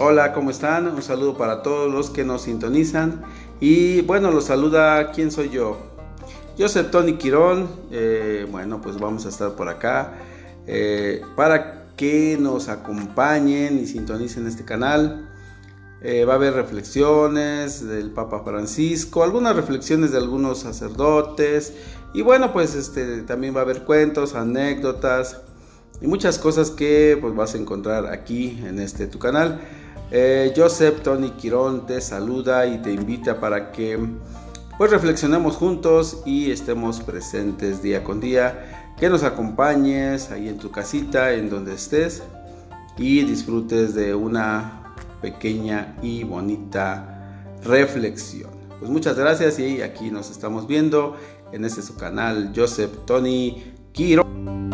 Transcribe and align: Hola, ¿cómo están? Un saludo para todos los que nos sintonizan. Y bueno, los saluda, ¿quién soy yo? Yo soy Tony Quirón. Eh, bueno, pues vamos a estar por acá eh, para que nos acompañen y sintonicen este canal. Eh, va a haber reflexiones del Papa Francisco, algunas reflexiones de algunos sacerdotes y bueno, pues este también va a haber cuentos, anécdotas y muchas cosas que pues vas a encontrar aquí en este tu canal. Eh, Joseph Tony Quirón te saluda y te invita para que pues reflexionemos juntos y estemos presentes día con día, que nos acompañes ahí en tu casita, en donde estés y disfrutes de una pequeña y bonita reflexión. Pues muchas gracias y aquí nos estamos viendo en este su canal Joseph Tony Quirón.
Hola, 0.00 0.32
¿cómo 0.32 0.50
están? 0.50 0.86
Un 0.86 1.02
saludo 1.02 1.36
para 1.36 1.60
todos 1.64 1.92
los 1.92 2.08
que 2.08 2.22
nos 2.22 2.42
sintonizan. 2.42 3.20
Y 3.58 4.02
bueno, 4.02 4.30
los 4.30 4.44
saluda, 4.44 5.10
¿quién 5.10 5.32
soy 5.32 5.50
yo? 5.50 5.76
Yo 6.56 6.68
soy 6.68 6.84
Tony 6.84 7.14
Quirón. 7.14 7.68
Eh, 7.90 8.46
bueno, 8.48 8.80
pues 8.80 8.96
vamos 9.00 9.26
a 9.26 9.28
estar 9.30 9.56
por 9.56 9.68
acá 9.68 10.12
eh, 10.68 11.22
para 11.34 11.88
que 11.96 12.38
nos 12.38 12.68
acompañen 12.68 13.76
y 13.76 13.88
sintonicen 13.88 14.46
este 14.46 14.64
canal. 14.64 15.28
Eh, 16.00 16.24
va 16.24 16.34
a 16.34 16.36
haber 16.36 16.54
reflexiones 16.54 17.84
del 17.84 18.12
Papa 18.12 18.44
Francisco, 18.44 19.24
algunas 19.24 19.56
reflexiones 19.56 20.12
de 20.12 20.18
algunos 20.18 20.60
sacerdotes 20.60 21.74
y 22.14 22.22
bueno, 22.22 22.52
pues 22.52 22.76
este 22.76 23.22
también 23.22 23.52
va 23.52 23.60
a 23.60 23.62
haber 23.64 23.82
cuentos, 23.82 24.36
anécdotas 24.36 25.40
y 26.00 26.06
muchas 26.06 26.38
cosas 26.38 26.70
que 26.70 27.18
pues 27.20 27.34
vas 27.34 27.56
a 27.56 27.58
encontrar 27.58 28.06
aquí 28.06 28.62
en 28.64 28.78
este 28.78 29.08
tu 29.08 29.18
canal. 29.18 29.60
Eh, 30.10 30.54
Joseph 30.56 31.02
Tony 31.02 31.30
Quirón 31.32 31.86
te 31.86 32.00
saluda 32.00 32.66
y 32.66 32.78
te 32.78 32.92
invita 32.92 33.38
para 33.40 33.72
que 33.72 33.98
pues 34.78 34.90
reflexionemos 34.90 35.56
juntos 35.56 36.22
y 36.24 36.50
estemos 36.50 37.00
presentes 37.00 37.82
día 37.82 38.04
con 38.04 38.20
día, 38.20 38.94
que 38.96 39.10
nos 39.10 39.24
acompañes 39.24 40.30
ahí 40.30 40.48
en 40.48 40.58
tu 40.58 40.70
casita, 40.70 41.32
en 41.32 41.50
donde 41.50 41.74
estés 41.74 42.22
y 42.96 43.24
disfrutes 43.24 43.94
de 43.94 44.14
una 44.14 44.94
pequeña 45.20 45.96
y 46.00 46.22
bonita 46.22 47.44
reflexión. 47.64 48.50
Pues 48.78 48.90
muchas 48.90 49.16
gracias 49.16 49.58
y 49.58 49.82
aquí 49.82 50.10
nos 50.10 50.30
estamos 50.30 50.68
viendo 50.68 51.16
en 51.52 51.64
este 51.64 51.82
su 51.82 51.96
canal 51.96 52.52
Joseph 52.54 52.92
Tony 53.04 53.74
Quirón. 53.92 54.67